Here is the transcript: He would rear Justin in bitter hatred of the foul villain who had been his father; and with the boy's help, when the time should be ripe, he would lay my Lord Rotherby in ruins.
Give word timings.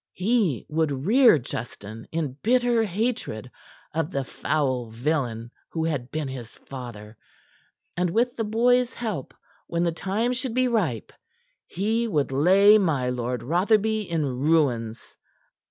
He 0.13 0.65
would 0.67 1.05
rear 1.05 1.37
Justin 1.37 2.07
in 2.11 2.35
bitter 2.41 2.81
hatred 2.85 3.51
of 3.93 4.09
the 4.09 4.23
foul 4.23 4.89
villain 4.89 5.51
who 5.69 5.83
had 5.85 6.09
been 6.09 6.27
his 6.27 6.55
father; 6.55 7.15
and 7.95 8.09
with 8.09 8.35
the 8.35 8.43
boy's 8.43 8.95
help, 8.95 9.31
when 9.67 9.83
the 9.83 9.91
time 9.91 10.33
should 10.33 10.55
be 10.55 10.67
ripe, 10.67 11.13
he 11.67 12.07
would 12.07 12.31
lay 12.31 12.79
my 12.79 13.11
Lord 13.11 13.43
Rotherby 13.43 14.01
in 14.09 14.25
ruins. 14.25 15.15